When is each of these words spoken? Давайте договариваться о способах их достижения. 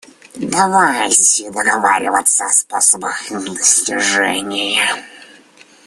Давайте 0.35 1.51
договариваться 1.51 2.45
о 2.47 2.49
способах 2.49 3.29
их 3.31 3.45
достижения. 3.45 4.81